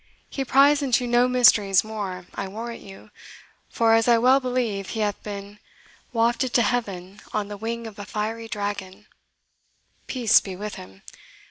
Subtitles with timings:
[0.31, 3.11] He pries into no mysteries more, I warrant you,
[3.69, 5.59] for, as I well believe, he hath been
[6.11, 9.05] wafted to heaven on the wing of a fiery dragon
[10.07, 11.03] peace be with him!